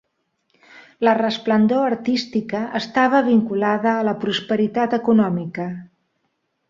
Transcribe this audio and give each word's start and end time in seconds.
La 1.07 1.11
resplendor 1.17 1.83
artística 1.89 2.61
estava 2.79 3.21
vinculada 3.29 3.93
a 3.99 4.09
la 4.09 4.17
prosperitat 4.25 4.97
econòmica. 5.01 5.69